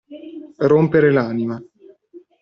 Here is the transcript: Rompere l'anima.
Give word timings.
Rompere 0.71 1.11
l'anima. 1.11 1.61